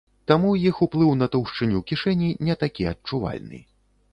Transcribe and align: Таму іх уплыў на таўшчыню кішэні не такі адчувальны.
Таму 0.29 0.53
іх 0.69 0.79
уплыў 0.85 1.11
на 1.19 1.27
таўшчыню 1.35 1.81
кішэні 1.91 2.29
не 2.49 2.55
такі 2.65 2.89
адчувальны. 2.93 3.63